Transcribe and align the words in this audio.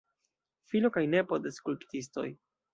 Filo 0.71 0.91
kaj 0.97 1.05
nepo 1.13 1.41
de 1.45 1.53
skulptistoj. 1.61 2.29